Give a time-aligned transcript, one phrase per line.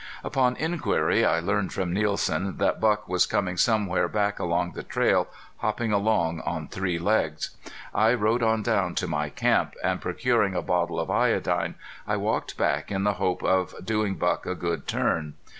[0.23, 5.27] Upon inquiry I learned from Nielsen that Buck was coming somewhere back along the trail
[5.57, 7.51] hopping along on three legs.
[7.93, 11.75] I rode on down to my camp, and procuring a bottle of iodine
[12.07, 15.35] I walked back in the hope of doing Buck a good turn.